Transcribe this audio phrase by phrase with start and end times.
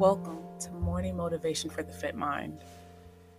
[0.00, 2.64] Welcome to Morning Motivation for the Fit Mind.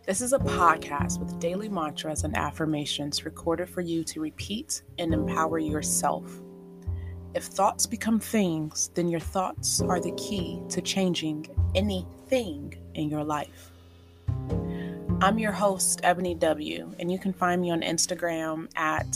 [0.06, 5.12] This is a podcast with daily mantras and affirmations recorded for you to repeat and
[5.12, 6.32] empower yourself.
[7.34, 13.24] If thoughts become things, then your thoughts are the key to changing anything in your
[13.24, 13.72] life.
[15.20, 19.16] I'm your host, Ebony W., and you can find me on Instagram at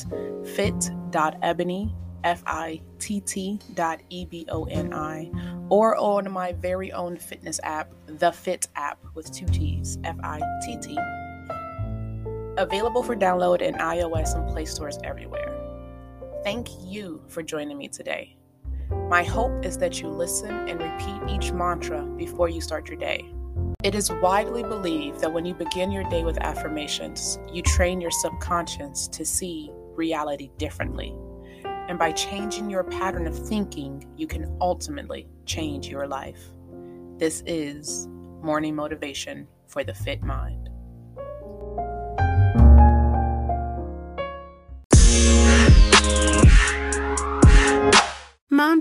[0.55, 1.93] fitt.eboni,
[2.25, 5.31] F I T T dot E B O N I,
[5.69, 10.41] or on my very own fitness app, the Fitt app with two T's, F I
[10.65, 10.97] T T.
[12.57, 15.55] Available for download in iOS and Play stores everywhere.
[16.43, 18.35] Thank you for joining me today.
[19.09, 23.25] My hope is that you listen and repeat each mantra before you start your day.
[23.83, 28.11] It is widely believed that when you begin your day with affirmations, you train your
[28.11, 31.15] subconscious to see reality differently.
[31.87, 36.39] And by changing your pattern of thinking, you can ultimately change your life.
[37.17, 38.07] This is
[38.41, 40.64] Morning Motivation for the Fit Mind.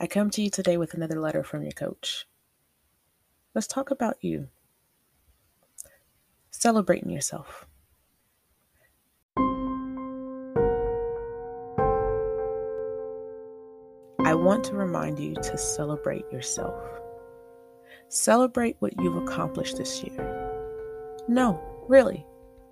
[0.00, 2.24] I come to you today with another letter from your coach.
[3.52, 4.46] Let's talk about you.
[6.52, 7.66] Celebrating yourself.
[14.24, 16.80] I want to remind you to celebrate yourself.
[18.08, 21.16] Celebrate what you've accomplished this year.
[21.26, 22.24] No, really.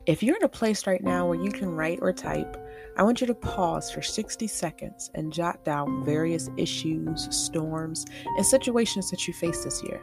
[0.07, 2.57] If you're in a place right now where you can write or type,
[2.97, 8.47] I want you to pause for 60 seconds and jot down various issues, storms, and
[8.47, 10.01] situations that you faced this year.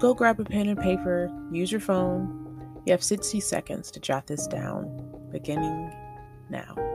[0.00, 2.82] Go grab a pen and paper, use your phone.
[2.86, 5.92] You have 60 seconds to jot this down, beginning
[6.50, 6.87] now.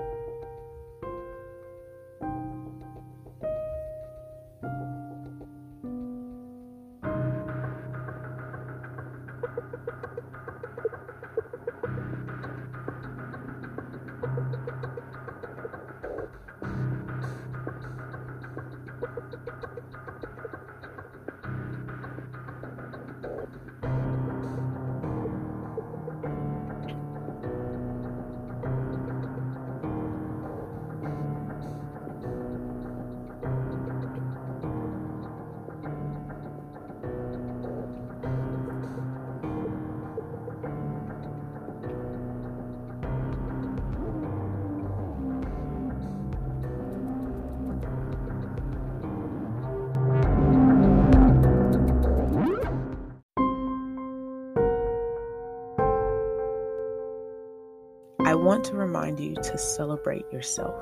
[58.44, 60.76] Want to remind you to celebrate yourself.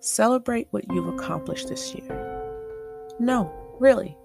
[0.00, 2.42] Celebrate what you've accomplished this year.
[3.18, 4.16] No, really.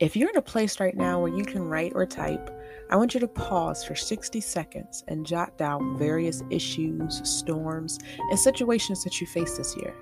[0.00, 2.50] If you're in a place right now where you can write or type,
[2.90, 7.98] I want you to pause for 60 seconds and jot down various issues, storms,
[8.30, 9.94] and situations that you faced this year.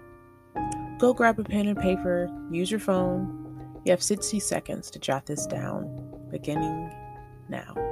[0.99, 3.39] Go grab a pen and paper, use your phone.
[3.85, 6.91] You have 60 seconds to jot this down, beginning
[7.49, 7.92] now.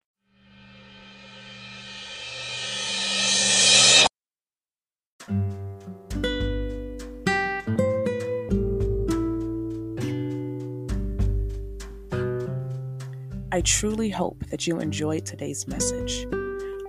[13.53, 16.25] I truly hope that you enjoyed today's message.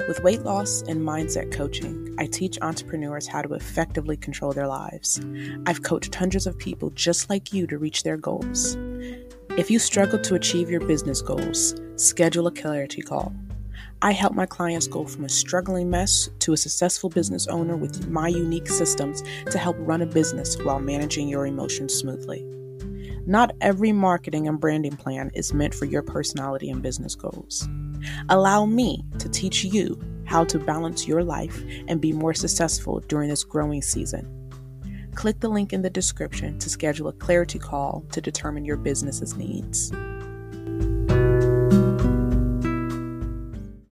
[0.07, 5.21] With weight loss and mindset coaching, I teach entrepreneurs how to effectively control their lives.
[5.67, 8.77] I've coached hundreds of people just like you to reach their goals.
[9.59, 13.35] If you struggle to achieve your business goals, schedule a clarity call.
[14.01, 18.09] I help my clients go from a struggling mess to a successful business owner with
[18.09, 22.47] my unique systems to help run a business while managing your emotions smoothly.
[23.27, 27.69] Not every marketing and branding plan is meant for your personality and business goals.
[28.29, 33.29] Allow me to teach you how to balance your life and be more successful during
[33.29, 34.27] this growing season.
[35.15, 39.37] Click the link in the description to schedule a clarity call to determine your business's
[39.37, 39.93] needs.